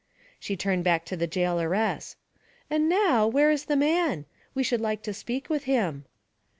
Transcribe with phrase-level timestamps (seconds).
[0.39, 2.15] She turned back to the jailoress.
[2.71, 4.25] 'And now, where is the man?
[4.55, 6.05] We should like to speak with him.'